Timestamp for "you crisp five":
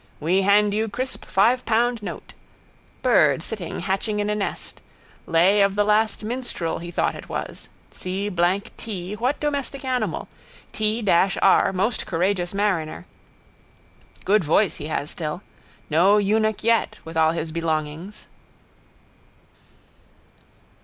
0.73-1.63